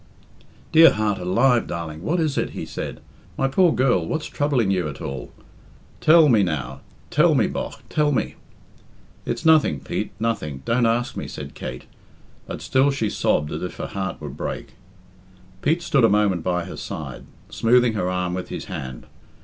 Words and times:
"Dear 0.71 0.93
heart 0.93 1.19
alive, 1.19 1.67
darling, 1.67 2.01
what 2.01 2.19
is 2.19 2.35
it?" 2.35 2.49
he 2.57 2.65
said. 2.65 3.01
"My 3.37 3.47
poor 3.47 3.71
girl, 3.71 4.03
what's 4.07 4.25
troubling 4.25 4.71
you 4.71 4.89
at 4.89 4.99
all? 4.99 5.31
Tell 5.99 6.27
me, 6.27 6.41
now 6.41 6.81
tell 7.11 7.35
me, 7.35 7.45
bogh, 7.45 7.75
tell 7.87 8.11
me." 8.11 8.33
"It's 9.27 9.45
nothing, 9.45 9.79
Pete, 9.79 10.09
nothing. 10.19 10.63
Don't 10.65 10.87
ask 10.87 11.15
me," 11.15 11.27
said 11.27 11.53
Kate. 11.53 11.85
But 12.47 12.63
still 12.63 12.89
she 12.89 13.11
sobbed 13.11 13.51
as 13.51 13.61
if 13.61 13.77
her 13.77 13.85
heart 13.85 14.19
would 14.21 14.35
break. 14.35 14.73
Pete 15.61 15.83
stood 15.83 16.03
a 16.03 16.09
moment 16.09 16.43
by 16.43 16.65
her 16.65 16.77
side, 16.77 17.25
smoothing 17.51 17.93
her 17.93 18.09
arm 18.09 18.33
with 18.33 18.49
his 18.49 18.65
hand. 18.65 19.05